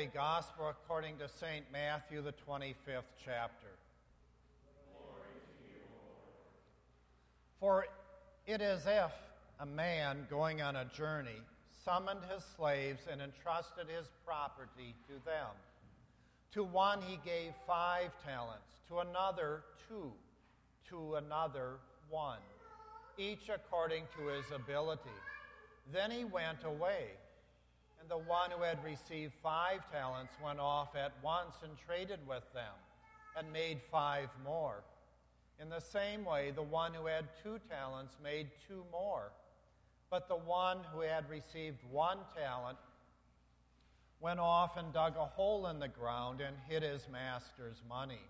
Holy 0.00 0.10
Gospel 0.14 0.70
according 0.70 1.18
to 1.18 1.28
St. 1.28 1.62
Matthew, 1.70 2.22
the 2.22 2.32
25th 2.48 3.12
chapter. 3.22 3.66
For 7.58 7.84
it 8.46 8.62
is 8.62 8.86
as 8.86 8.86
if 8.86 9.12
a 9.60 9.66
man 9.66 10.26
going 10.30 10.62
on 10.62 10.76
a 10.76 10.86
journey 10.86 11.42
summoned 11.84 12.20
his 12.34 12.42
slaves 12.56 13.02
and 13.12 13.20
entrusted 13.20 13.88
his 13.94 14.06
property 14.24 14.94
to 15.06 15.22
them. 15.26 15.52
To 16.54 16.64
one 16.64 17.02
he 17.02 17.18
gave 17.22 17.52
five 17.66 18.10
talents, 18.24 18.80
to 18.88 19.00
another 19.00 19.64
two, 19.86 20.12
to 20.88 21.16
another 21.16 21.72
one, 22.08 22.40
each 23.18 23.50
according 23.54 24.04
to 24.16 24.28
his 24.28 24.46
ability. 24.50 25.20
Then 25.92 26.10
he 26.10 26.24
went 26.24 26.64
away. 26.64 27.08
And 28.00 28.08
the 28.08 28.18
one 28.18 28.50
who 28.50 28.62
had 28.62 28.82
received 28.84 29.34
five 29.42 29.80
talents 29.92 30.32
went 30.42 30.58
off 30.58 30.96
at 30.96 31.12
once 31.22 31.56
and 31.62 31.72
traded 31.76 32.20
with 32.26 32.44
them 32.54 32.74
and 33.36 33.52
made 33.52 33.80
five 33.90 34.28
more. 34.44 34.82
In 35.60 35.68
the 35.68 35.80
same 35.80 36.24
way, 36.24 36.50
the 36.50 36.62
one 36.62 36.94
who 36.94 37.06
had 37.06 37.26
two 37.42 37.58
talents 37.68 38.16
made 38.22 38.48
two 38.66 38.82
more. 38.90 39.32
But 40.10 40.28
the 40.28 40.36
one 40.36 40.78
who 40.92 41.00
had 41.02 41.28
received 41.28 41.78
one 41.90 42.18
talent 42.36 42.78
went 44.20 44.40
off 44.40 44.76
and 44.76 44.92
dug 44.92 45.16
a 45.16 45.24
hole 45.24 45.66
in 45.68 45.78
the 45.78 45.88
ground 45.88 46.40
and 46.40 46.56
hid 46.68 46.82
his 46.82 47.06
master's 47.10 47.82
money. 47.88 48.20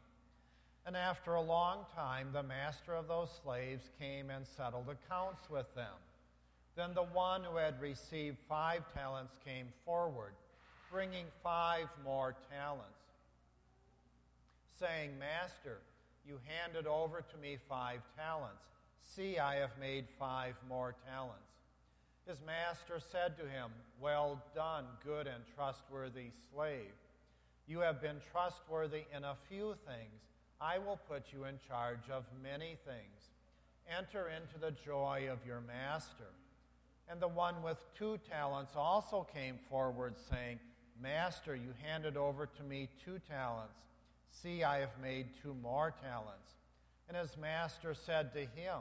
And 0.87 0.97
after 0.97 1.35
a 1.35 1.41
long 1.41 1.85
time, 1.95 2.29
the 2.33 2.43
master 2.43 2.95
of 2.95 3.07
those 3.07 3.31
slaves 3.43 3.91
came 3.99 4.31
and 4.31 4.47
settled 4.47 4.89
accounts 4.89 5.49
with 5.49 5.73
them. 5.75 5.95
Then 6.81 6.95
the 6.95 7.03
one 7.03 7.45
who 7.45 7.59
had 7.59 7.79
received 7.79 8.39
five 8.49 8.91
talents 8.95 9.35
came 9.45 9.67
forward, 9.85 10.33
bringing 10.91 11.27
five 11.43 11.89
more 12.03 12.35
talents, 12.51 13.05
saying, 14.79 15.11
Master, 15.19 15.81
you 16.27 16.39
handed 16.47 16.87
over 16.87 17.21
to 17.21 17.37
me 17.37 17.59
five 17.69 18.01
talents. 18.17 18.65
See, 19.03 19.39
I 19.39 19.57
have 19.57 19.73
made 19.79 20.07
five 20.19 20.55
more 20.71 20.95
talents. 21.07 21.53
His 22.27 22.41
master 22.47 22.99
said 23.13 23.37
to 23.37 23.43
him, 23.43 23.73
Well 24.01 24.43
done, 24.55 24.87
good 25.05 25.27
and 25.27 25.45
trustworthy 25.55 26.31
slave. 26.51 26.95
You 27.67 27.81
have 27.81 28.01
been 28.01 28.23
trustworthy 28.33 29.03
in 29.15 29.25
a 29.25 29.37
few 29.51 29.75
things. 29.87 30.23
I 30.63 30.79
will 30.79 30.99
put 31.11 31.25
you 31.31 31.45
in 31.45 31.59
charge 31.69 32.09
of 32.11 32.25
many 32.43 32.79
things. 32.87 33.29
Enter 33.87 34.31
into 34.31 34.59
the 34.59 34.75
joy 34.83 35.29
of 35.31 35.45
your 35.47 35.61
master. 35.61 36.33
And 37.11 37.21
the 37.21 37.29
one 37.29 37.61
with 37.63 37.79
two 37.99 38.19
talents 38.31 38.75
also 38.77 39.27
came 39.35 39.57
forward, 39.69 40.15
saying, 40.31 40.61
Master, 41.03 41.57
you 41.57 41.75
handed 41.83 42.17
over 42.17 42.47
to 42.47 42.63
me 42.63 42.89
two 43.05 43.19
talents. 43.29 43.81
See, 44.31 44.63
I 44.63 44.79
have 44.79 44.97
made 45.03 45.27
two 45.43 45.55
more 45.55 45.93
talents. 46.03 46.53
And 47.09 47.17
his 47.17 47.37
master 47.37 47.95
said 47.95 48.33
to 48.35 48.41
him, 48.41 48.79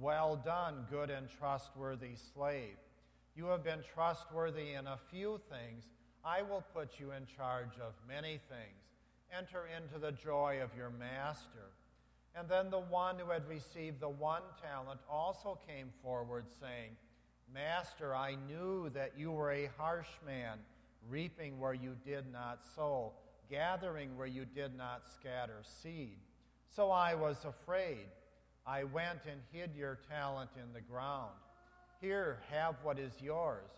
Well 0.00 0.34
done, 0.34 0.86
good 0.90 1.10
and 1.10 1.28
trustworthy 1.38 2.16
slave. 2.34 2.76
You 3.36 3.46
have 3.46 3.62
been 3.62 3.84
trustworthy 3.94 4.72
in 4.72 4.88
a 4.88 4.98
few 5.10 5.40
things. 5.48 5.84
I 6.24 6.42
will 6.42 6.64
put 6.74 6.98
you 6.98 7.12
in 7.12 7.24
charge 7.36 7.78
of 7.80 7.92
many 8.08 8.40
things. 8.48 8.82
Enter 9.36 9.68
into 9.76 10.00
the 10.00 10.10
joy 10.10 10.58
of 10.60 10.76
your 10.76 10.90
master. 10.90 11.70
And 12.34 12.48
then 12.48 12.70
the 12.70 12.80
one 12.80 13.16
who 13.18 13.30
had 13.30 13.48
received 13.48 14.00
the 14.00 14.08
one 14.08 14.42
talent 14.60 15.00
also 15.08 15.58
came 15.68 15.90
forward, 16.02 16.46
saying, 16.60 16.96
Master, 17.52 18.14
I 18.14 18.36
knew 18.46 18.90
that 18.90 19.12
you 19.16 19.32
were 19.32 19.50
a 19.50 19.70
harsh 19.76 20.08
man, 20.24 20.58
reaping 21.08 21.58
where 21.58 21.74
you 21.74 21.96
did 22.04 22.30
not 22.32 22.60
sow, 22.76 23.12
gathering 23.50 24.16
where 24.16 24.26
you 24.26 24.44
did 24.44 24.76
not 24.76 25.02
scatter 25.12 25.60
seed. 25.82 26.18
So 26.68 26.90
I 26.90 27.14
was 27.14 27.44
afraid. 27.44 28.06
I 28.66 28.84
went 28.84 29.20
and 29.28 29.40
hid 29.52 29.70
your 29.76 29.98
talent 30.08 30.50
in 30.56 30.72
the 30.72 30.80
ground. 30.80 31.32
Here, 32.00 32.38
have 32.50 32.76
what 32.82 32.98
is 32.98 33.12
yours. 33.20 33.70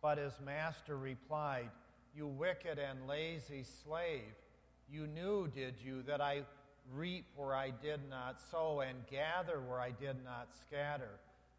But 0.00 0.18
his 0.18 0.34
master 0.44 0.96
replied, 0.96 1.70
You 2.14 2.28
wicked 2.28 2.78
and 2.78 3.08
lazy 3.08 3.64
slave, 3.64 4.34
you 4.88 5.06
knew, 5.06 5.48
did 5.48 5.74
you, 5.84 6.02
that 6.02 6.20
I 6.20 6.42
reap 6.92 7.26
where 7.36 7.54
I 7.54 7.70
did 7.70 8.00
not 8.08 8.40
sow 8.50 8.80
and 8.80 8.98
gather 9.10 9.60
where 9.60 9.80
I 9.80 9.90
did 9.90 10.22
not 10.24 10.48
scatter? 10.60 11.18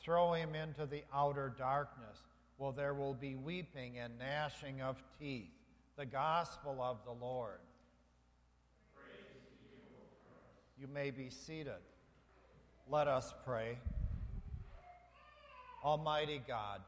Throw 0.00 0.32
him 0.32 0.54
into 0.54 0.86
the 0.86 1.02
outer 1.12 1.52
darkness. 1.58 2.22
Well, 2.58 2.72
there 2.72 2.94
will 2.94 3.14
be 3.14 3.36
weeping 3.36 3.98
and 3.98 4.18
gnashing 4.18 4.80
of 4.80 4.96
teeth. 5.18 5.50
The 5.96 6.06
gospel 6.06 6.80
of 6.80 6.98
the 7.04 7.12
Lord. 7.12 7.58
You, 10.80 10.86
may 10.86 11.10
be 11.10 11.28
seated. 11.28 11.72
Let 12.88 13.08
us 13.08 13.34
pray. 13.44 13.78
Almighty 15.84 16.40
God, 16.46 16.80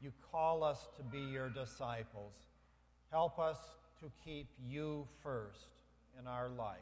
you 0.00 0.12
call 0.32 0.64
us 0.64 0.88
to 0.96 1.02
be 1.04 1.20
your 1.20 1.48
disciples. 1.48 2.34
Help 3.10 3.38
us 3.38 3.58
to 4.00 4.10
keep 4.24 4.48
you 4.68 5.06
first 5.22 5.68
in 6.20 6.26
our 6.26 6.48
life. 6.48 6.78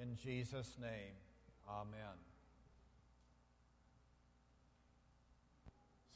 In 0.00 0.16
Jesus' 0.22 0.76
name, 0.80 1.14
amen. 1.68 2.29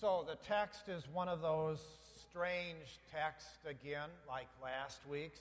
So 0.04 0.22
the 0.28 0.36
text 0.46 0.90
is 0.90 1.02
one 1.14 1.30
of 1.30 1.40
those 1.40 1.80
strange 2.28 3.00
texts 3.10 3.64
again, 3.64 4.10
like 4.28 4.48
last 4.62 4.98
week's. 5.10 5.40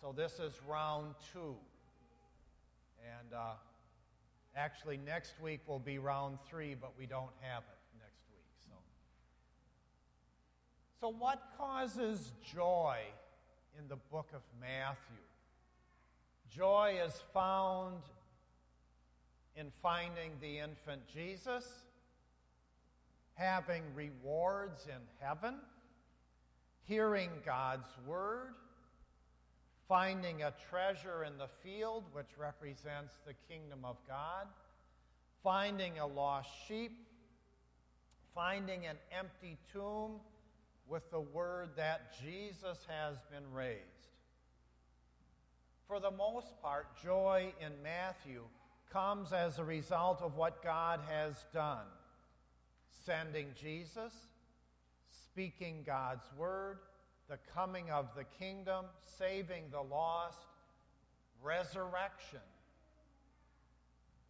So 0.00 0.14
this 0.16 0.38
is 0.38 0.52
round 0.68 1.16
two. 1.32 1.56
And 3.02 3.34
uh, 3.34 3.54
actually, 4.56 5.00
next 5.04 5.32
week 5.42 5.62
will 5.66 5.80
be 5.80 5.98
round 5.98 6.38
three, 6.48 6.76
but 6.80 6.92
we 6.96 7.06
don't 7.06 7.32
have 7.40 7.64
it 7.64 7.98
next 7.98 8.22
week. 8.30 8.46
So, 8.68 8.76
so 11.00 11.16
what 11.18 11.42
causes 11.58 12.30
joy 12.54 12.98
in 13.76 13.88
the 13.88 13.98
book 14.12 14.28
of 14.32 14.42
Matthew? 14.60 15.16
Joy 16.48 17.00
is 17.04 17.20
found 17.32 18.02
in 19.56 19.72
finding 19.82 20.30
the 20.40 20.60
infant 20.60 21.02
Jesus 21.12 21.66
having 23.34 23.82
rewards 23.94 24.86
in 24.86 25.02
heaven, 25.20 25.56
hearing 26.84 27.30
God's 27.44 27.88
word, 28.06 28.54
finding 29.88 30.42
a 30.42 30.54
treasure 30.70 31.24
in 31.24 31.36
the 31.36 31.48
field, 31.62 32.04
which 32.12 32.38
represents 32.38 33.14
the 33.26 33.34
kingdom 33.48 33.80
of 33.84 33.96
God, 34.06 34.46
finding 35.42 35.98
a 35.98 36.06
lost 36.06 36.48
sheep, 36.66 36.92
finding 38.34 38.86
an 38.86 38.96
empty 39.16 39.58
tomb 39.72 40.20
with 40.88 41.10
the 41.10 41.20
word 41.20 41.70
that 41.76 42.12
Jesus 42.22 42.78
has 42.88 43.16
been 43.30 43.52
raised. 43.52 43.80
For 45.88 46.00
the 46.00 46.10
most 46.10 46.60
part, 46.62 46.86
joy 47.02 47.52
in 47.60 47.72
Matthew 47.82 48.42
comes 48.90 49.32
as 49.32 49.58
a 49.58 49.64
result 49.64 50.22
of 50.22 50.36
what 50.36 50.62
God 50.62 51.00
has 51.08 51.44
done 51.52 51.86
sending 53.04 53.48
Jesus, 53.60 54.12
speaking 55.10 55.82
God's 55.86 56.26
word, 56.36 56.78
the 57.28 57.38
coming 57.52 57.90
of 57.90 58.08
the 58.16 58.24
kingdom, 58.24 58.86
saving 59.04 59.64
the 59.70 59.80
lost, 59.80 60.46
resurrection, 61.42 62.40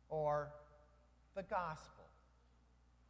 or 0.08 0.48
the 1.34 1.42
gospel, 1.42 2.04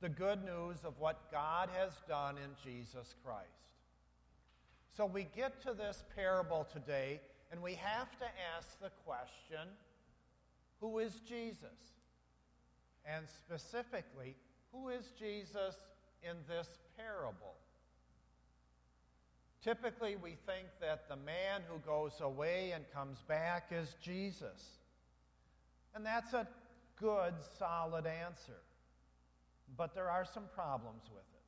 the 0.01 0.09
good 0.09 0.45
news 0.45 0.79
of 0.85 0.99
what 0.99 1.31
God 1.31 1.69
has 1.77 1.93
done 2.09 2.37
in 2.37 2.51
Jesus 2.63 3.15
Christ. 3.25 3.49
So 4.97 5.07
we 5.07 5.27
get 5.37 5.61
to 5.63 5.75
this 5.75 6.05
parable 6.15 6.67
today, 6.73 7.21
and 7.51 7.61
we 7.61 7.75
have 7.75 8.11
to 8.19 8.27
ask 8.57 8.81
the 8.81 8.91
question 9.05 9.69
who 10.81 10.99
is 10.99 11.21
Jesus? 11.27 11.95
And 13.07 13.25
specifically, 13.29 14.37
who 14.75 14.89
is 14.89 15.05
Jesus 15.19 15.77
in 16.23 16.37
this 16.49 16.69
parable? 16.97 17.55
Typically, 19.63 20.17
we 20.17 20.37
think 20.47 20.67
that 20.81 21.09
the 21.09 21.17
man 21.17 21.63
who 21.69 21.79
goes 21.79 22.21
away 22.21 22.73
and 22.75 22.85
comes 22.93 23.23
back 23.27 23.69
is 23.71 23.95
Jesus. 24.03 24.79
And 25.95 26.05
that's 26.05 26.35
a 26.35 26.47
good, 27.01 27.33
solid 27.59 28.07
answer. 28.07 28.61
But 29.77 29.95
there 29.95 30.11
are 30.11 30.25
some 30.25 30.45
problems 30.55 31.05
with 31.09 31.23
it. 31.23 31.47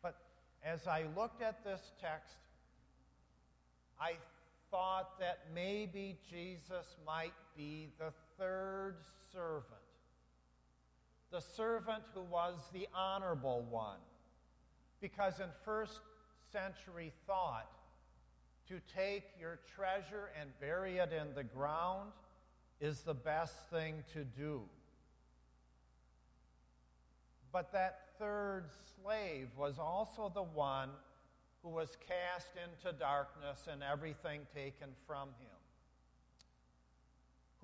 But 0.00 0.16
as 0.64 0.86
I 0.86 1.06
looked 1.16 1.42
at 1.42 1.64
this 1.64 1.80
text, 2.00 2.36
I 4.00 4.12
thought 4.70 5.18
that 5.18 5.38
maybe 5.54 6.18
Jesus 6.30 6.96
might 7.06 7.32
be 7.56 7.88
the 7.98 8.12
third 8.38 8.96
servant, 9.32 9.64
the 11.34 11.40
servant 11.40 12.04
who 12.14 12.20
was 12.20 12.54
the 12.72 12.86
honorable 12.94 13.66
one. 13.68 13.98
Because 15.00 15.40
in 15.40 15.48
first 15.64 15.98
century 16.52 17.12
thought, 17.26 17.68
to 18.68 18.78
take 18.96 19.24
your 19.40 19.58
treasure 19.74 20.30
and 20.40 20.48
bury 20.60 20.98
it 20.98 21.12
in 21.12 21.34
the 21.34 21.42
ground 21.42 22.12
is 22.80 23.00
the 23.00 23.14
best 23.14 23.68
thing 23.68 24.04
to 24.12 24.22
do. 24.22 24.62
But 27.52 27.72
that 27.72 28.10
third 28.16 28.66
slave 29.02 29.48
was 29.58 29.80
also 29.80 30.30
the 30.32 30.44
one 30.44 30.90
who 31.64 31.70
was 31.70 31.96
cast 32.06 32.50
into 32.62 32.96
darkness 32.96 33.66
and 33.70 33.82
everything 33.82 34.42
taken 34.54 34.90
from 35.04 35.30
him. 35.40 35.63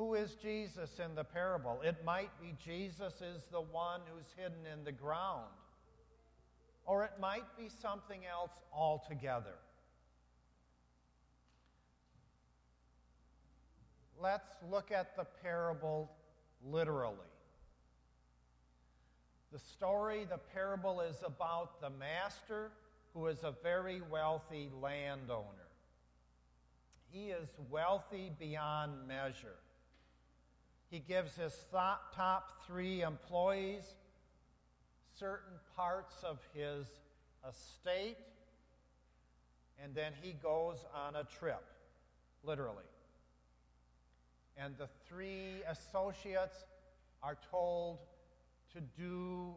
Who 0.00 0.14
is 0.14 0.34
Jesus 0.36 0.98
in 0.98 1.14
the 1.14 1.24
parable? 1.24 1.82
It 1.84 2.02
might 2.06 2.30
be 2.40 2.54
Jesus 2.64 3.20
is 3.20 3.44
the 3.52 3.60
one 3.60 4.00
who's 4.10 4.32
hidden 4.34 4.64
in 4.72 4.82
the 4.82 4.92
ground, 4.92 5.50
or 6.86 7.04
it 7.04 7.10
might 7.20 7.44
be 7.58 7.68
something 7.68 8.20
else 8.24 8.52
altogether. 8.72 9.58
Let's 14.18 14.48
look 14.70 14.90
at 14.90 15.14
the 15.18 15.26
parable 15.42 16.10
literally. 16.64 17.18
The 19.52 19.58
story, 19.58 20.24
the 20.24 20.40
parable, 20.54 21.02
is 21.02 21.16
about 21.26 21.82
the 21.82 21.90
master 21.90 22.70
who 23.12 23.26
is 23.26 23.44
a 23.44 23.52
very 23.62 24.00
wealthy 24.10 24.70
landowner. 24.80 25.68
He 27.10 27.26
is 27.26 27.50
wealthy 27.68 28.32
beyond 28.38 29.06
measure. 29.06 29.58
He 30.90 30.98
gives 30.98 31.36
his 31.36 31.54
top 31.70 32.66
three 32.66 33.02
employees 33.02 33.84
certain 35.18 35.58
parts 35.76 36.16
of 36.24 36.38
his 36.52 36.86
estate, 37.48 38.16
and 39.82 39.94
then 39.94 40.12
he 40.20 40.32
goes 40.32 40.84
on 40.94 41.14
a 41.14 41.24
trip, 41.38 41.64
literally. 42.42 42.84
And 44.56 44.76
the 44.76 44.88
three 45.08 45.62
associates 45.68 46.64
are 47.22 47.38
told 47.50 47.98
to 48.74 48.80
do 48.80 49.54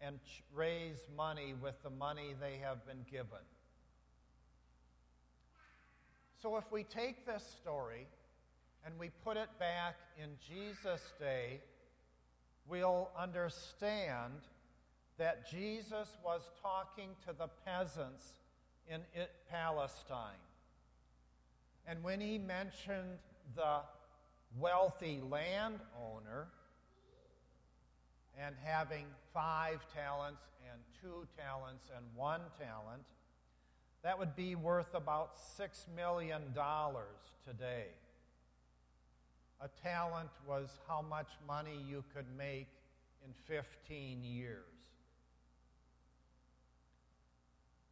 and 0.00 0.18
raise 0.52 1.08
money 1.16 1.54
with 1.60 1.80
the 1.82 1.90
money 1.90 2.34
they 2.38 2.58
have 2.62 2.84
been 2.86 3.04
given. 3.10 3.44
So 6.42 6.56
if 6.56 6.70
we 6.72 6.82
take 6.82 7.24
this 7.24 7.44
story 7.62 8.08
and 8.84 8.98
we 8.98 9.10
put 9.24 9.36
it 9.36 9.48
back 9.58 9.96
in 10.22 10.30
Jesus' 10.46 11.12
day, 11.18 11.60
we'll 12.68 13.08
understand 13.18 14.32
that 15.18 15.48
Jesus 15.48 16.16
was 16.24 16.42
talking 16.60 17.10
to 17.26 17.32
the 17.32 17.48
peasants 17.64 18.24
in 18.88 19.00
Palestine. 19.50 20.42
And 21.86 22.02
when 22.02 22.20
he 22.20 22.38
mentioned 22.38 23.18
the 23.54 23.80
wealthy 24.58 25.20
landowner, 25.28 26.48
and 28.38 28.54
having 28.64 29.06
five 29.34 29.80
talents 29.94 30.42
and 30.70 30.80
two 31.00 31.26
talents 31.36 31.90
and 31.94 32.04
one 32.14 32.40
talent, 32.58 33.02
that 34.02 34.18
would 34.18 34.34
be 34.34 34.54
worth 34.54 34.94
about 34.94 35.36
$6 35.58 35.68
million 35.94 36.42
today. 37.46 37.86
A 39.62 39.68
talent 39.80 40.30
was 40.46 40.68
how 40.88 41.02
much 41.02 41.28
money 41.46 41.78
you 41.88 42.02
could 42.12 42.26
make 42.36 42.66
in 43.24 43.32
15 43.46 44.24
years. 44.24 44.64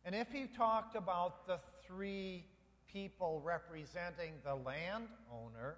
And 0.04 0.14
if 0.14 0.32
he 0.32 0.46
talked 0.46 0.96
about 0.96 1.46
the 1.46 1.60
three 1.86 2.44
people 2.92 3.40
representing 3.44 4.32
the 4.44 4.56
landowner, 4.56 5.76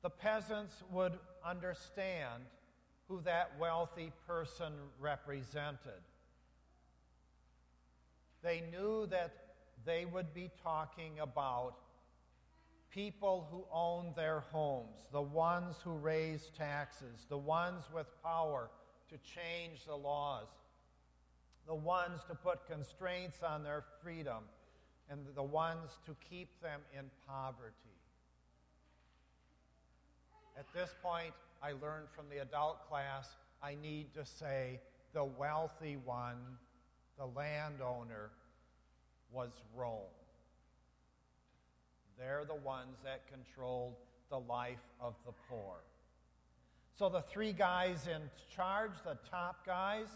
the 0.00 0.08
peasants 0.08 0.82
would 0.90 1.12
understand 1.44 2.44
who 3.08 3.20
that 3.22 3.50
wealthy 3.60 4.12
person 4.26 4.72
represented. 4.98 6.00
They 8.42 8.62
knew 8.70 9.06
that 9.08 9.32
they 9.84 10.06
would 10.06 10.32
be 10.32 10.50
talking 10.62 11.18
about 11.20 11.74
people 12.92 13.48
who 13.50 13.64
own 13.72 14.12
their 14.16 14.40
homes, 14.52 15.06
the 15.12 15.22
ones 15.22 15.76
who 15.82 15.92
raise 15.92 16.50
taxes, 16.56 17.26
the 17.28 17.36
ones 17.36 17.84
with 17.92 18.06
power 18.22 18.70
to 19.08 19.16
change 19.18 19.84
the 19.86 19.94
laws, 19.94 20.46
the 21.66 21.74
ones 21.74 22.20
to 22.28 22.34
put 22.34 22.66
constraints 22.66 23.42
on 23.42 23.62
their 23.62 23.84
freedom, 24.02 24.44
and 25.10 25.20
the 25.34 25.42
ones 25.42 25.90
to 26.06 26.14
keep 26.28 26.48
them 26.62 26.80
in 26.96 27.04
poverty. 27.26 27.72
At 30.58 30.66
this 30.74 30.90
point, 31.02 31.32
I 31.62 31.72
learned 31.72 32.08
from 32.14 32.26
the 32.30 32.42
adult 32.42 32.88
class 32.88 33.28
I 33.62 33.76
need 33.80 34.12
to 34.14 34.26
say 34.26 34.80
the 35.14 35.24
wealthy 35.24 35.96
one, 36.04 36.36
the 37.16 37.26
landowner, 37.26 38.30
was 39.30 39.50
Rome. 39.74 40.21
They're 42.22 42.44
the 42.44 42.54
ones 42.54 42.98
that 43.02 43.26
controlled 43.26 43.96
the 44.30 44.38
life 44.38 44.78
of 45.00 45.14
the 45.26 45.32
poor. 45.48 45.78
So 46.96 47.08
the 47.08 47.22
three 47.22 47.52
guys 47.52 48.06
in 48.06 48.22
charge, 48.54 48.92
the 49.04 49.18
top 49.28 49.66
guys, 49.66 50.06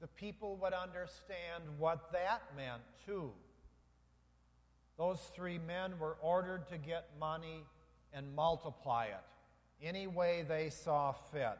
the 0.00 0.06
people 0.06 0.56
would 0.62 0.72
understand 0.72 1.64
what 1.78 2.10
that 2.12 2.40
meant 2.56 2.80
too. 3.04 3.32
Those 4.96 5.20
three 5.34 5.58
men 5.58 5.98
were 5.98 6.16
ordered 6.22 6.66
to 6.68 6.78
get 6.78 7.10
money 7.18 7.64
and 8.14 8.34
multiply 8.34 9.06
it 9.06 9.24
any 9.82 10.06
way 10.06 10.46
they 10.48 10.70
saw 10.70 11.12
fit. 11.12 11.58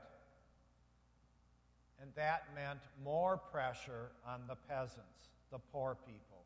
And 2.01 2.11
that 2.17 2.45
meant 2.55 2.81
more 3.05 3.37
pressure 3.37 4.13
on 4.27 4.41
the 4.49 4.57
peasants, 4.71 5.29
the 5.53 5.59
poor 5.59 5.99
people. 6.07 6.45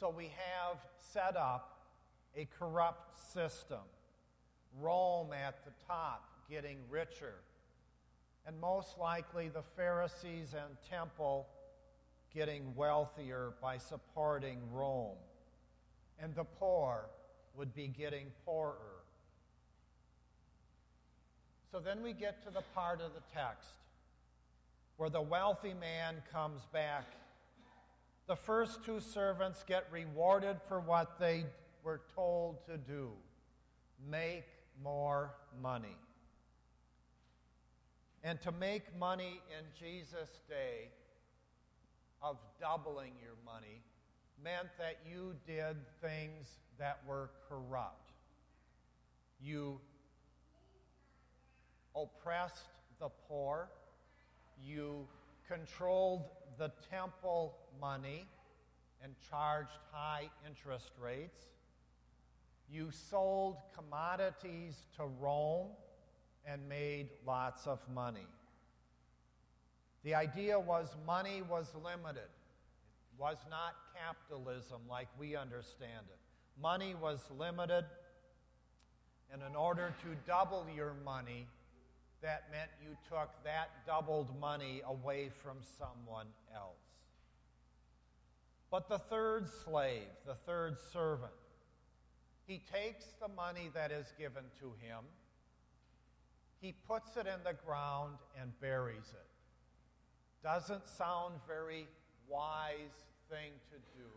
So 0.00 0.08
we 0.08 0.24
have 0.24 0.78
set 1.12 1.36
up 1.36 1.75
a 2.36 2.46
corrupt 2.58 3.16
system. 3.32 3.80
Rome 4.80 5.32
at 5.32 5.64
the 5.64 5.72
top, 5.86 6.28
getting 6.50 6.78
richer. 6.90 7.34
And 8.46 8.60
most 8.60 8.98
likely 8.98 9.48
the 9.48 9.62
Pharisees 9.76 10.54
and 10.54 10.76
temple 10.88 11.46
getting 12.34 12.74
wealthier 12.74 13.54
by 13.62 13.78
supporting 13.78 14.58
Rome. 14.72 15.16
And 16.20 16.34
the 16.34 16.44
poor 16.44 17.06
would 17.56 17.74
be 17.74 17.88
getting 17.88 18.26
poorer. 18.44 18.76
So 21.72 21.80
then 21.80 22.02
we 22.02 22.12
get 22.12 22.44
to 22.44 22.50
the 22.50 22.62
part 22.74 23.00
of 23.00 23.12
the 23.14 23.22
text 23.34 23.70
where 24.96 25.10
the 25.10 25.20
wealthy 25.20 25.74
man 25.74 26.16
comes 26.32 26.62
back. 26.72 27.04
The 28.28 28.36
first 28.36 28.84
two 28.84 29.00
servants 29.00 29.64
get 29.66 29.86
rewarded 29.90 30.58
for 30.68 30.80
what 30.80 31.18
they 31.18 31.44
were 31.86 32.00
told 32.16 32.66
to 32.66 32.76
do 32.76 33.12
make 34.10 34.44
more 34.82 35.30
money. 35.62 35.96
And 38.24 38.42
to 38.42 38.50
make 38.50 38.82
money 38.98 39.40
in 39.56 39.64
Jesus' 39.78 40.40
day 40.48 40.90
of 42.20 42.38
doubling 42.60 43.12
your 43.22 43.36
money 43.44 43.82
meant 44.42 44.68
that 44.78 44.96
you 45.08 45.34
did 45.46 45.76
things 46.02 46.58
that 46.76 46.98
were 47.08 47.30
corrupt. 47.48 48.10
You 49.40 49.80
oppressed 51.94 52.68
the 52.98 53.10
poor, 53.28 53.68
you 54.60 55.06
controlled 55.48 56.24
the 56.58 56.72
temple 56.90 57.54
money 57.80 58.26
and 59.02 59.14
charged 59.30 59.78
high 59.92 60.28
interest 60.46 60.90
rates. 61.00 61.46
You 62.70 62.90
sold 62.90 63.56
commodities 63.74 64.74
to 64.96 65.04
Rome 65.04 65.68
and 66.44 66.68
made 66.68 67.08
lots 67.26 67.66
of 67.66 67.78
money. 67.94 68.26
The 70.04 70.14
idea 70.14 70.58
was 70.58 70.94
money 71.06 71.42
was 71.48 71.72
limited. 71.74 72.18
It 72.18 73.18
was 73.18 73.38
not 73.50 73.74
capitalism 73.96 74.82
like 74.88 75.08
we 75.18 75.36
understand 75.36 76.06
it. 76.08 76.18
Money 76.60 76.94
was 76.94 77.20
limited, 77.36 77.84
and 79.32 79.42
in 79.42 79.56
order 79.56 79.94
to 80.02 80.08
double 80.26 80.64
your 80.74 80.94
money, 81.04 81.46
that 82.22 82.44
meant 82.50 82.70
you 82.82 82.96
took 83.08 83.30
that 83.44 83.70
doubled 83.86 84.38
money 84.40 84.82
away 84.86 85.30
from 85.42 85.58
someone 85.78 86.26
else. 86.54 86.76
But 88.70 88.88
the 88.88 88.98
third 88.98 89.48
slave, 89.48 90.08
the 90.26 90.34
third 90.34 90.78
servant, 90.92 91.32
he 92.46 92.62
takes 92.72 93.06
the 93.20 93.28
money 93.28 93.70
that 93.74 93.90
is 93.90 94.12
given 94.18 94.44
to 94.60 94.66
him, 94.80 95.04
he 96.60 96.74
puts 96.88 97.16
it 97.16 97.26
in 97.26 97.42
the 97.44 97.56
ground 97.66 98.14
and 98.40 98.58
buries 98.60 99.12
it. 99.12 99.26
Doesn't 100.42 100.88
sound 100.88 101.34
very 101.46 101.86
wise 102.28 103.04
thing 103.28 103.52
to 103.70 103.76
do, 103.98 104.08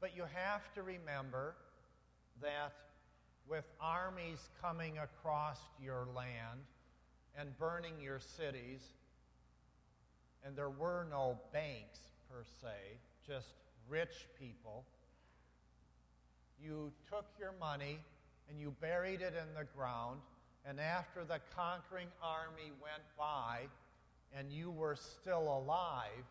but 0.00 0.16
you 0.16 0.24
have 0.34 0.72
to 0.74 0.82
remember 0.82 1.54
that 2.42 2.72
with 3.48 3.64
armies 3.80 4.48
coming 4.60 4.98
across 4.98 5.58
your 5.82 6.08
land 6.14 6.60
and 7.38 7.56
burning 7.58 7.94
your 8.02 8.18
cities, 8.18 8.80
and 10.44 10.56
there 10.56 10.70
were 10.70 11.06
no 11.10 11.38
banks 11.52 12.00
per 12.30 12.44
se, 12.60 12.98
just 13.26 13.54
rich 13.88 14.26
people, 14.38 14.84
you 16.62 16.92
took 17.08 17.26
your 17.38 17.54
money 17.60 17.98
and 18.48 18.60
you 18.60 18.74
buried 18.80 19.20
it 19.20 19.34
in 19.34 19.54
the 19.58 19.66
ground, 19.76 20.20
and 20.64 20.80
after 20.80 21.24
the 21.24 21.40
conquering 21.54 22.08
army 22.22 22.72
went 22.80 23.02
by 23.18 23.62
and 24.36 24.50
you 24.52 24.70
were 24.70 24.96
still 24.96 25.42
alive, 25.42 26.24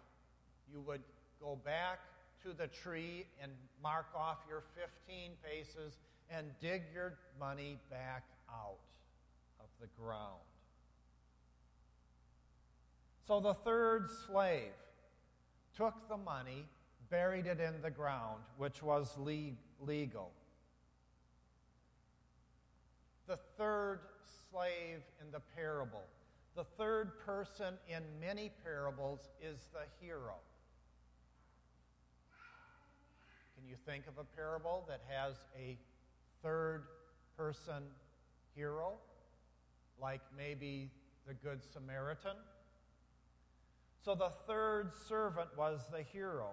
you 0.72 0.82
would 0.82 1.02
go 1.42 1.58
back 1.64 2.00
to 2.44 2.54
the 2.54 2.68
tree 2.68 3.26
and 3.42 3.52
mark 3.82 4.08
off 4.16 4.38
your 4.48 4.64
15 5.08 5.32
paces 5.44 5.98
and 6.30 6.48
dig 6.62 6.84
your 6.94 7.14
money 7.40 7.78
back 7.90 8.24
out 8.50 8.80
of 9.60 9.68
the 9.80 9.88
ground. 10.02 10.42
So 13.28 13.40
the 13.40 13.54
third 13.54 14.10
slave 14.28 14.74
took 15.76 16.08
the 16.08 16.18
money, 16.18 16.66
buried 17.10 17.48
it 17.48 17.60
in 17.60 17.82
the 17.82 17.90
ground, 17.90 18.42
which 18.58 18.84
was 18.84 19.18
legal. 19.80 20.32
The 23.28 23.38
third 23.58 24.00
slave 24.52 25.02
in 25.22 25.32
the 25.32 25.42
parable, 25.56 26.04
the 26.56 26.64
third 26.78 27.20
person 27.26 27.74
in 27.88 28.04
many 28.20 28.52
parables, 28.64 29.30
is 29.42 29.58
the 29.74 29.86
hero. 30.06 30.36
Can 33.58 33.68
you 33.68 33.76
think 33.86 34.08
of 34.08 34.18
a 34.18 34.24
parable 34.24 34.86
that 34.88 35.02
has 35.10 35.34
a 35.58 35.78
third 36.44 36.84
person 37.36 37.84
hero, 38.56 38.94
like 40.00 40.22
maybe 40.38 40.92
the 41.28 41.34
Good 41.34 41.62
Samaritan? 41.74 42.38
So 44.04 44.14
the 44.14 44.30
third 44.48 44.92
servant 45.10 45.50
was 45.58 45.88
the 45.92 46.04
hero. 46.04 46.52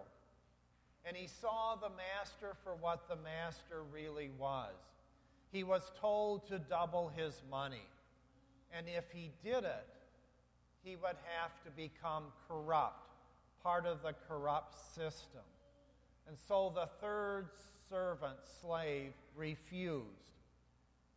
And 1.05 1.17
he 1.17 1.27
saw 1.27 1.75
the 1.75 1.91
master 1.91 2.57
for 2.63 2.75
what 2.75 3.09
the 3.09 3.17
master 3.17 3.83
really 3.93 4.31
was. 4.39 4.75
He 5.51 5.65
was 5.65 5.91
told 6.01 6.47
to 6.49 6.59
double 6.59 7.13
his 7.17 7.43
money. 7.51 7.89
And 8.77 8.87
if 8.89 9.05
he 9.13 9.31
did 9.45 9.65
it, 9.65 9.87
he 10.83 10.97
would 10.97 11.17
have 11.39 11.53
to 11.65 11.71
become 11.77 12.25
corrupt, 12.49 13.11
part 13.63 13.87
of 13.87 14.03
the 14.03 14.15
corrupt 14.29 14.77
system. 14.95 15.43
And 16.29 16.37
so 16.49 16.73
the 16.75 16.89
third 17.01 17.49
servant, 17.89 18.39
slave, 18.61 19.13
refused. 19.37 20.07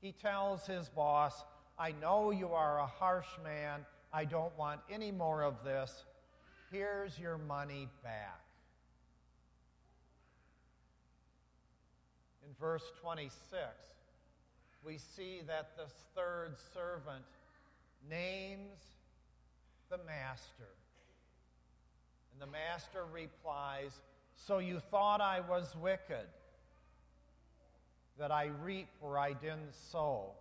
He 0.01 0.11
tells 0.11 0.67
his 0.67 0.89
boss, 0.89 1.43
I 1.79 1.93
know 1.93 2.31
you 2.31 2.49
are 2.49 2.79
a 2.79 2.87
harsh 2.87 3.27
man. 3.43 3.85
I 4.11 4.25
don't 4.25 4.55
want 4.57 4.81
any 4.91 5.11
more 5.11 5.43
of 5.43 5.63
this. 5.63 6.05
Here's 6.71 7.17
your 7.19 7.37
money 7.37 7.87
back. 8.03 8.44
In 12.45 12.51
verse 12.59 12.83
26, 13.01 13.33
we 14.85 14.97
see 14.97 15.41
that 15.47 15.71
the 15.77 15.87
third 16.15 16.55
servant 16.73 17.25
names 18.07 18.79
the 19.89 19.97
master. 20.05 20.69
And 22.31 22.41
the 22.41 22.51
master 22.51 23.05
replies, 23.11 23.99
So 24.35 24.59
you 24.59 24.79
thought 24.91 25.21
I 25.21 25.41
was 25.41 25.75
wicked, 25.75 26.27
that 28.19 28.31
I 28.31 28.51
reap 28.61 28.89
where 28.99 29.17
I 29.17 29.33
didn't 29.33 29.73
sow. 29.91 30.31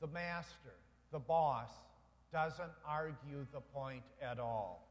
The 0.00 0.08
master, 0.08 0.74
the 1.12 1.18
boss, 1.18 1.70
doesn't 2.32 2.72
argue 2.86 3.46
the 3.52 3.60
point 3.60 4.02
at 4.22 4.38
all. 4.38 4.86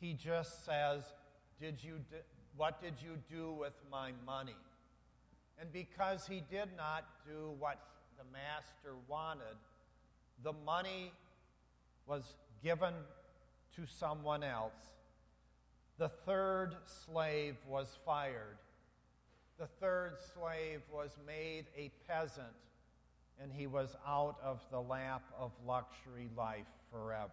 He 0.00 0.14
just 0.14 0.64
says, 0.64 1.04
did 1.60 1.82
you 1.82 2.00
do, 2.10 2.16
What 2.56 2.82
did 2.82 2.94
you 3.02 3.16
do 3.30 3.52
with 3.52 3.74
my 3.90 4.12
money? 4.26 4.56
And 5.60 5.72
because 5.72 6.26
he 6.26 6.42
did 6.50 6.68
not 6.76 7.04
do 7.26 7.54
what 7.58 7.78
the 8.18 8.24
master 8.32 8.96
wanted, 9.08 9.56
the 10.42 10.52
money 10.52 11.12
was 12.06 12.34
given 12.62 12.94
to 13.76 13.86
someone 13.86 14.42
else. 14.42 14.72
The 15.98 16.08
third 16.08 16.74
slave 16.84 17.56
was 17.68 17.98
fired. 18.04 18.58
The 19.58 19.68
third 19.80 20.14
slave 20.34 20.80
was 20.92 21.16
made 21.26 21.66
a 21.76 21.90
peasant 22.08 22.54
and 23.40 23.52
he 23.52 23.66
was 23.66 23.96
out 24.06 24.36
of 24.42 24.60
the 24.70 24.80
lap 24.80 25.22
of 25.38 25.52
luxury 25.66 26.28
life 26.36 26.66
forever. 26.90 27.30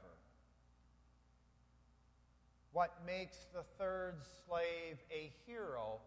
What 2.72 2.94
makes 3.06 3.38
the 3.54 3.64
third 3.78 4.18
slave 4.46 4.98
a 5.12 5.32
hero 5.46 6.00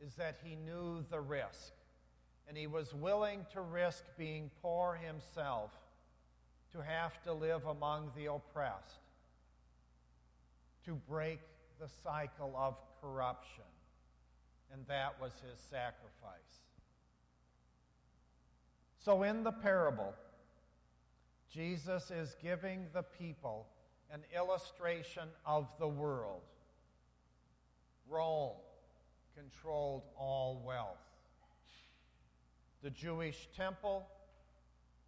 is 0.00 0.14
that 0.16 0.36
he 0.42 0.56
knew 0.56 1.04
the 1.10 1.20
risk, 1.20 1.72
and 2.48 2.56
he 2.56 2.66
was 2.66 2.92
willing 2.92 3.46
to 3.52 3.60
risk 3.60 4.04
being 4.18 4.50
poor 4.60 4.94
himself 4.94 5.70
to 6.72 6.82
have 6.82 7.22
to 7.22 7.32
live 7.32 7.64
among 7.66 8.10
the 8.16 8.26
oppressed, 8.26 8.98
to 10.84 10.94
break 11.08 11.38
the 11.80 11.88
cycle 12.02 12.52
of 12.56 12.76
corruption. 13.00 13.62
And 14.72 14.84
that 14.88 15.20
was 15.20 15.32
his 15.48 15.60
sacrifice. 15.70 16.64
So, 18.98 19.22
in 19.22 19.44
the 19.44 19.52
parable, 19.52 20.14
Jesus 21.52 22.10
is 22.10 22.34
giving 22.42 22.86
the 22.92 23.04
people 23.04 23.68
an 24.12 24.20
illustration 24.34 25.28
of 25.44 25.68
the 25.78 25.88
world. 25.88 26.42
Rome 28.08 28.52
controlled 29.36 30.02
all 30.16 30.62
wealth. 30.64 30.98
The 32.82 32.90
Jewish 32.90 33.48
temple 33.56 34.06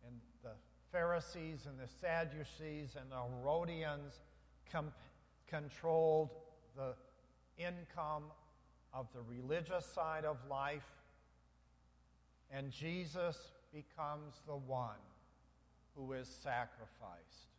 and 0.06 0.14
the 0.42 0.52
Pharisees 0.90 1.66
and 1.66 1.78
the 1.78 1.92
Sadducees 2.00 2.96
and 2.98 3.10
the 3.10 3.16
Herodians 3.16 4.20
com- 4.72 4.92
controlled 5.46 6.30
the 6.76 6.94
income 7.58 8.24
of 8.92 9.06
the 9.14 9.20
religious 9.22 9.84
side 9.84 10.24
of 10.24 10.38
life. 10.48 10.82
And 12.50 12.70
Jesus 12.70 13.36
becomes 13.72 14.34
the 14.46 14.56
one 14.56 14.94
who 15.94 16.12
is 16.12 16.28
sacrificed. 16.28 17.55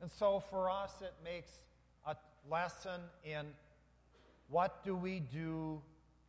And 0.00 0.10
so 0.10 0.42
for 0.50 0.70
us, 0.70 0.92
it 1.00 1.14
makes 1.24 1.58
a 2.06 2.16
lesson 2.50 3.00
in 3.24 3.46
what 4.48 4.84
do 4.84 4.94
we 4.94 5.20
do 5.20 5.80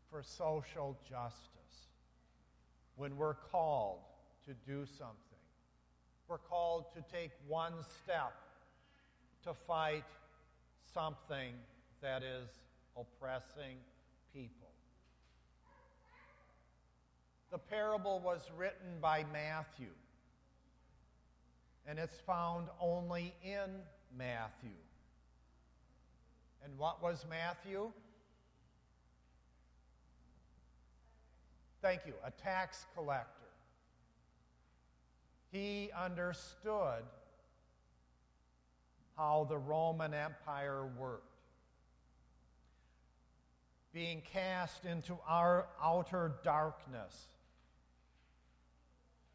for 0.10 0.24
social 0.24 0.98
justice 1.08 1.50
when 2.96 3.16
we're 3.16 3.36
called 3.36 4.00
to 4.46 4.54
do 4.66 4.86
something. 4.86 5.16
We're 6.28 6.38
called 6.38 6.86
to 6.96 7.04
take 7.16 7.32
one 7.48 7.74
step 8.04 8.34
to 9.44 9.54
fight 9.54 10.04
something 10.94 11.54
that 12.02 12.24
is 12.24 12.50
oppressing 12.98 13.78
people. 14.34 14.68
The 17.52 17.58
parable 17.58 18.20
was 18.20 18.42
written 18.58 19.00
by 19.02 19.26
Matthew, 19.32 19.88
and 21.90 21.98
it's 21.98 22.20
found 22.20 22.68
only 22.80 23.34
in 23.44 23.82
Matthew. 24.16 24.78
And 26.64 26.78
what 26.78 27.02
was 27.02 27.26
Matthew? 27.28 27.92
Thank 31.82 32.02
you, 32.06 32.14
a 32.24 32.30
tax 32.30 32.86
collector. 32.94 33.26
He 35.52 35.90
understood 36.00 37.04
how 39.18 39.48
the 39.50 39.58
Roman 39.58 40.14
Empire 40.14 40.86
worked. 41.00 41.26
Being 43.94 44.22
cast 44.32 44.86
into 44.86 45.18
our 45.28 45.66
outer 45.82 46.34
darkness, 46.44 47.30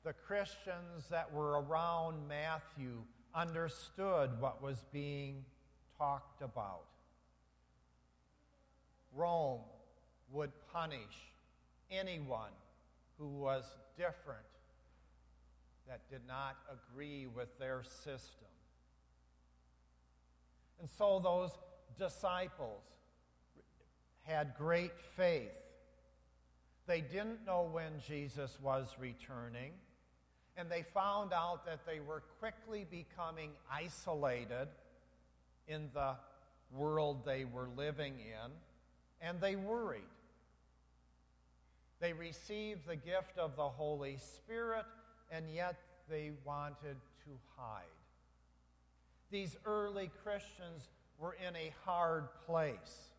the 0.04 0.12
Christians 0.12 1.06
that 1.10 1.32
were 1.32 1.62
around 1.62 2.28
Matthew 2.28 3.02
understood 3.34 4.38
what 4.38 4.62
was 4.62 4.84
being 4.92 5.44
talked 5.98 6.42
about. 6.42 6.84
Rome 9.14 9.60
would 10.30 10.50
punish 10.72 11.32
anyone 11.90 12.50
who 13.18 13.28
was 13.28 13.64
different, 13.96 14.40
that 15.88 16.00
did 16.10 16.22
not 16.26 16.56
agree 16.70 17.26
with 17.26 17.58
their 17.58 17.82
system. 17.82 18.48
And 20.80 20.88
so 20.98 21.20
those 21.20 21.50
disciples 21.98 22.82
had 24.22 24.54
great 24.58 24.92
faith. 25.16 25.52
They 26.86 27.00
didn't 27.00 27.46
know 27.46 27.68
when 27.70 27.92
Jesus 28.06 28.58
was 28.60 28.94
returning, 28.98 29.72
and 30.56 30.70
they 30.70 30.84
found 30.94 31.32
out 31.32 31.66
that 31.66 31.84
they 31.86 32.00
were 32.00 32.22
quickly 32.38 32.86
becoming 32.90 33.50
isolated 33.70 34.68
in 35.66 35.88
the 35.94 36.14
world 36.72 37.24
they 37.24 37.44
were 37.44 37.68
living 37.76 38.14
in, 38.14 38.50
and 39.20 39.40
they 39.40 39.56
worried. 39.56 40.02
They 42.00 42.12
received 42.12 42.86
the 42.86 42.96
gift 42.96 43.38
of 43.38 43.56
the 43.56 43.68
Holy 43.68 44.18
Spirit, 44.18 44.84
and 45.30 45.46
yet 45.54 45.76
they 46.08 46.32
wanted 46.44 46.96
to 47.24 47.30
hide. 47.56 47.82
These 49.30 49.56
early 49.64 50.10
Christians 50.22 50.88
were 51.18 51.36
in 51.46 51.56
a 51.56 51.72
hard 51.84 52.28
place. 52.46 53.10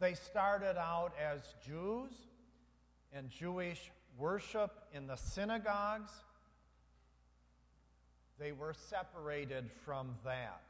They 0.00 0.14
started 0.14 0.78
out 0.78 1.12
as 1.20 1.40
Jews 1.66 2.12
and 3.12 3.28
Jewish 3.30 3.90
worship 4.16 4.70
in 4.94 5.06
the 5.06 5.16
synagogues. 5.16 6.12
They 8.38 8.52
were 8.52 8.74
separated 8.74 9.70
from 9.84 10.14
that. 10.24 10.62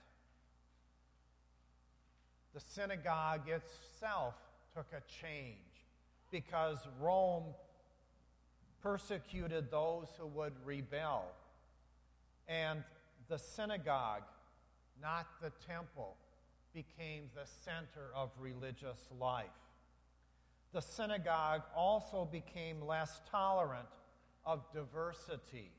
The 2.54 2.60
synagogue 2.60 3.48
itself 3.48 4.34
took 4.74 4.86
a 4.92 5.02
change 5.22 5.56
because 6.30 6.78
Rome 7.00 7.44
persecuted 8.82 9.70
those 9.70 10.06
who 10.18 10.26
would 10.28 10.52
rebel. 10.64 11.24
And 12.48 12.82
the 13.28 13.38
synagogue, 13.38 14.22
not 15.02 15.26
the 15.42 15.52
temple, 15.66 16.16
became 16.72 17.24
the 17.34 17.46
center 17.64 18.10
of 18.14 18.30
religious 18.40 19.08
life. 19.18 19.46
The 20.72 20.80
synagogue 20.80 21.62
also 21.74 22.28
became 22.30 22.86
less 22.86 23.20
tolerant 23.30 23.88
of 24.44 24.60
diversity. 24.72 25.70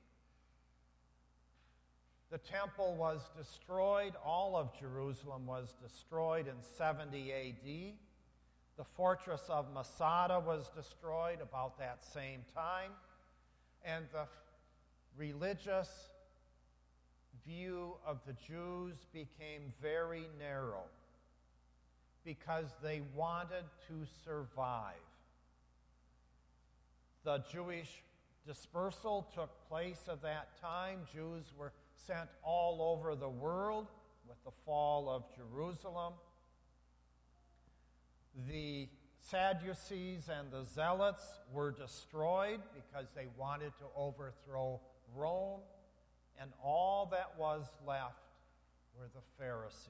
The 2.32 2.38
temple 2.38 2.96
was 2.96 3.22
destroyed, 3.36 4.14
all 4.24 4.56
of 4.56 4.78
Jerusalem 4.80 5.48
was 5.48 5.74
destroyed 5.82 6.48
in 6.48 6.62
70 6.78 7.34
AD. 7.34 7.94
The 8.78 8.84
fortress 8.96 9.42
of 9.50 9.74
Masada 9.74 10.40
was 10.40 10.70
destroyed 10.76 11.40
about 11.42 11.80
that 11.80 12.06
same 12.06 12.42
time, 12.54 12.92
and 13.84 14.06
the 14.14 14.28
religious 15.18 15.90
view 17.46 17.96
of 18.06 18.20
the 18.28 18.34
Jews 18.34 18.96
became 19.12 19.74
very 19.82 20.28
narrow 20.38 20.84
because 22.24 22.68
they 22.84 23.02
wanted 23.16 23.64
to 23.88 24.06
survive. 24.24 24.94
The 27.24 27.44
Jewish 27.52 27.90
dispersal 28.46 29.28
took 29.34 29.50
place 29.68 30.02
at 30.10 30.22
that 30.22 30.60
time. 30.62 31.00
Jews 31.12 31.46
were 31.58 31.74
sent 32.08 32.30
all 32.44 32.82
over 32.82 33.16
the 33.16 33.30
world 33.30 33.88
with 34.28 34.44
the 34.44 34.52
fall 34.66 35.10
of 35.10 35.24
Jerusalem 35.36 36.14
the 38.48 38.88
Sadducees 39.22 40.30
and 40.30 40.52
the 40.52 40.64
Zealots 40.64 41.24
were 41.52 41.72
destroyed 41.72 42.62
because 42.74 43.08
they 43.16 43.28
wanted 43.38 43.74
to 43.80 43.86
overthrow 43.96 44.80
Rome, 45.16 45.62
and 46.40 46.52
all 46.64 47.08
that 47.12 47.34
was 47.38 47.66
left 47.86 48.22
were 48.98 49.10
the 49.14 49.22
Pharisees. 49.38 49.90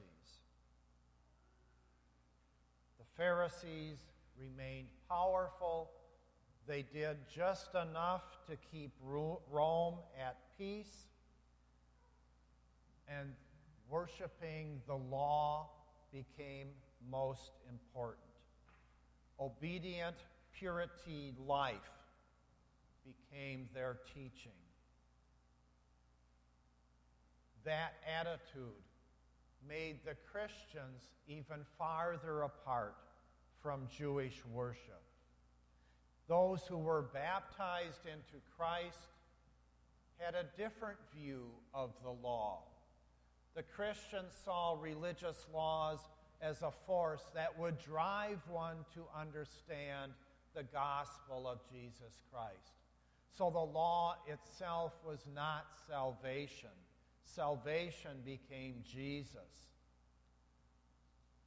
The 2.98 3.04
Pharisees 3.16 3.98
remained 4.38 4.88
powerful. 5.08 5.90
They 6.66 6.82
did 6.82 7.18
just 7.34 7.74
enough 7.74 8.24
to 8.48 8.56
keep 8.72 8.90
Rome 9.02 9.96
at 10.18 10.36
peace, 10.58 11.06
and 13.18 13.32
worshiping 13.88 14.80
the 14.86 14.94
law 14.94 15.70
became 16.12 16.68
most 17.10 17.52
important 17.68 18.30
obedient 19.40 20.16
purity 20.52 21.32
life 21.46 21.74
became 23.04 23.68
their 23.74 23.96
teaching. 24.14 24.52
That 27.64 27.94
attitude 28.06 28.84
made 29.66 30.00
the 30.04 30.16
Christians 30.30 31.08
even 31.26 31.64
farther 31.78 32.42
apart 32.42 32.96
from 33.62 33.88
Jewish 33.96 34.44
worship. 34.52 35.02
Those 36.28 36.62
who 36.68 36.78
were 36.78 37.02
baptized 37.02 38.06
into 38.06 38.42
Christ 38.56 39.08
had 40.18 40.34
a 40.34 40.44
different 40.56 40.98
view 41.14 41.46
of 41.74 41.90
the 42.02 42.10
law. 42.10 42.62
The 43.54 43.62
Christians 43.62 44.32
saw 44.44 44.76
religious 44.80 45.46
laws 45.52 45.98
as 46.40 46.62
a 46.62 46.70
force 46.86 47.22
that 47.34 47.58
would 47.58 47.78
drive 47.78 48.40
one 48.48 48.76
to 48.94 49.02
understand 49.18 50.12
the 50.54 50.62
gospel 50.62 51.46
of 51.46 51.58
Jesus 51.70 52.22
Christ. 52.32 52.74
So 53.36 53.50
the 53.50 53.58
law 53.58 54.16
itself 54.26 54.92
was 55.06 55.20
not 55.34 55.66
salvation. 55.88 56.70
Salvation 57.24 58.18
became 58.24 58.82
Jesus. 58.90 59.68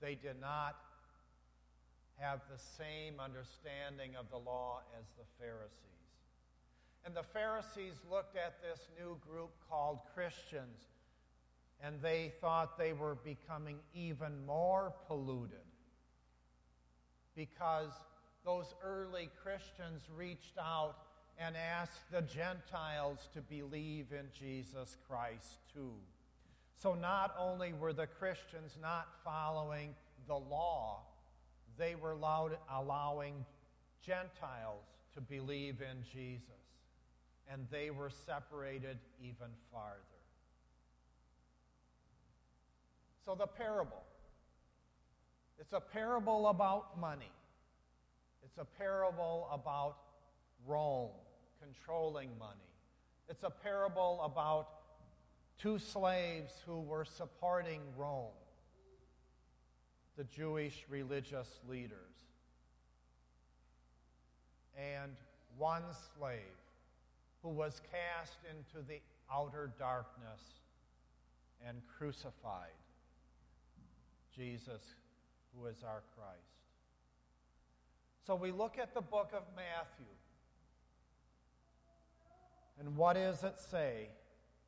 They 0.02 0.16
did 0.16 0.40
not 0.40 0.76
have 2.18 2.42
the 2.52 2.60
same 2.60 3.20
understanding 3.20 4.16
of 4.18 4.30
the 4.30 4.38
law 4.38 4.82
as 5.00 5.06
the 5.18 5.26
Pharisees. 5.40 5.80
And 7.06 7.16
the 7.16 7.24
Pharisees 7.24 7.96
looked 8.10 8.38
at 8.38 8.62
this 8.62 8.88
new 8.98 9.18
group 9.28 9.52
called 9.70 10.00
Christians 10.14 10.93
and 11.82 12.02
they 12.02 12.34
thought 12.42 12.78
they 12.78 12.94
were 12.94 13.16
becoming 13.16 13.78
even 13.94 14.46
more 14.46 14.94
polluted 15.08 15.58
because 17.36 17.92
those 18.46 18.74
early 18.84 19.30
Christians 19.42 20.02
reached 20.16 20.58
out 20.60 20.96
and 21.38 21.56
asked 21.56 22.12
the 22.12 22.22
Gentiles 22.22 23.28
to 23.34 23.42
believe 23.42 24.08
in 24.12 24.28
Jesus 24.38 24.98
Christ 25.08 25.60
too. 25.74 25.94
So 26.76 26.94
not 26.94 27.34
only 27.40 27.74
were 27.74 27.94
the 27.94 28.08
Christians 28.08 28.78
not 28.82 29.08
following 29.24 29.96
the 30.28 30.36
law, 30.36 31.02
they 31.78 31.96
were 31.96 32.12
allowed, 32.12 32.58
allowing 32.72 33.46
Gentiles 34.06 34.86
to 35.14 35.22
believe 35.22 35.82
in 35.82 36.04
Jesus. 36.04 36.50
And 37.52 37.68
they 37.72 37.90
were 37.90 38.10
separated 38.10 38.98
even 39.22 39.48
farther. 39.72 40.23
So, 43.26 43.36
the 43.36 43.48
parable. 43.48 44.04
It's 45.60 45.74
a 45.74 45.80
parable 45.80 46.48
about 46.48 47.00
money. 47.00 47.32
It's 48.44 48.58
a 48.58 48.66
parable 48.66 49.48
about 49.52 49.98
Rome 50.66 51.12
controlling 51.62 52.30
money. 52.38 52.60
It's 53.30 53.44
a 53.44 53.50
parable 53.50 54.22
about 54.24 54.68
two 55.58 55.80
slaves 55.80 56.52
who 56.66 56.82
were 56.82 57.06
supporting 57.06 57.80
Rome, 57.98 58.34
the 60.18 60.26
Jewish 60.26 60.86
religious 60.90 61.48
leaders, 61.70 61.98
and 64.78 65.14
one 65.58 65.84
slave 66.18 66.40
who 67.42 67.50
was 67.50 67.82
cast 67.92 68.38
into 68.50 68.86
the 68.86 69.00
outer 69.32 69.72
darkness 69.80 70.42
and 71.66 71.82
crucified. 71.98 72.72
Jesus, 74.36 74.82
who 75.56 75.68
is 75.68 75.84
our 75.84 76.02
Christ. 76.16 76.54
So 78.26 78.36
we 78.36 78.52
look 78.52 78.78
at 78.82 78.94
the 78.94 79.02
book 79.02 79.32
of 79.34 79.44
Matthew. 79.56 80.06
And 82.80 82.96
what 82.96 83.14
does 83.14 83.44
it 83.44 83.60
say? 83.60 84.08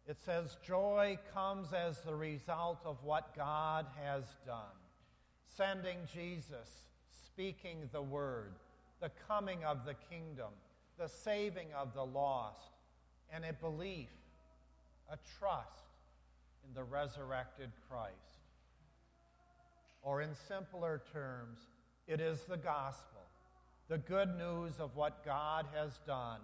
It 0.08 0.18
says, 0.24 0.58
Joy 0.66 1.18
comes 1.34 1.74
as 1.74 2.02
the 2.02 2.14
result 2.14 2.80
of 2.86 2.98
what 3.04 3.36
God 3.36 3.88
has 4.04 4.24
done, 4.46 4.78
sending 5.48 5.98
Jesus, 6.14 6.86
speaking 7.26 7.90
the 7.92 8.02
word, 8.02 8.54
the 9.02 9.12
coming 9.28 9.64
of 9.64 9.86
the 9.86 9.96
kingdom, 10.10 10.52
the 11.00 11.08
saving 11.10 11.68
of 11.76 11.94
the 11.94 12.06
lost, 12.06 12.72
and 13.34 13.44
a 13.44 13.54
belief, 13.54 14.10
a 15.12 15.18
trust 15.40 15.86
in 16.68 16.74
the 16.76 16.84
resurrected 16.84 17.72
Christ. 17.90 18.35
Or, 20.06 20.22
in 20.22 20.30
simpler 20.48 21.02
terms, 21.12 21.60
it 22.08 22.22
is 22.22 22.44
the 22.44 22.58
gospel, 22.58 23.24
the 23.90 23.98
good 23.98 24.38
news 24.38 24.80
of 24.80 24.96
what 24.96 25.26
God 25.26 25.66
has 25.76 26.00
done 26.06 26.40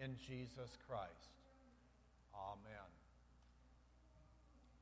in 0.00 0.14
Jesus 0.16 0.76
Christ. 0.86 1.37